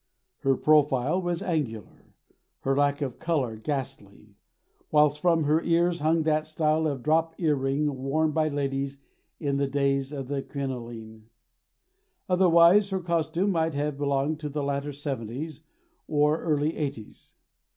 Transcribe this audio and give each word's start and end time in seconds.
Her 0.39 0.55
profile 0.57 1.21
was 1.21 1.43
angular, 1.43 2.15
her 2.61 2.75
lack 2.75 3.03
of 3.03 3.19
colour 3.19 3.55
ghastly, 3.57 4.33
whilst 4.89 5.19
from 5.19 5.43
her 5.43 5.61
ears 5.61 5.99
hung 5.99 6.23
that 6.23 6.47
style 6.47 6.87
of 6.87 7.03
drop 7.03 7.35
earring 7.37 7.95
worn 8.01 8.31
by 8.31 8.47
ladies 8.47 8.97
in 9.39 9.57
the 9.57 9.67
days 9.67 10.11
of 10.11 10.27
the 10.27 10.41
crinoline; 10.41 11.29
otherwise 12.27 12.89
her 12.89 12.99
costume 12.99 13.51
might 13.51 13.75
have 13.75 13.99
belonged 13.99 14.39
to 14.39 14.49
the 14.49 14.63
latter 14.63 14.91
seventies 14.91 15.61
or 16.07 16.41
early 16.41 16.77
eighties. 16.77 17.35